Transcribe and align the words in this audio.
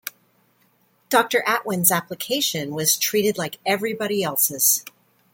Doctor 1.11 1.43
Atwan's 1.45 1.91
application 1.91 2.73
was 2.73 2.97
treated 2.97 3.37
like 3.37 3.59
everybody 3.67 4.23
else's. 4.23 4.83